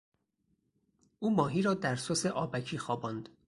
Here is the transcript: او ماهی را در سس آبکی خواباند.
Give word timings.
او 1.19 1.35
ماهی 1.35 1.61
را 1.61 1.73
در 1.73 1.95
سس 1.95 2.25
آبکی 2.25 2.77
خواباند. 2.77 3.29